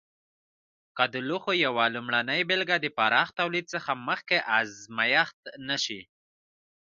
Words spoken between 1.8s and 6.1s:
لومړنۍ بېلګه د پراخ تولید څخه مخکې ازمېښت نه شي.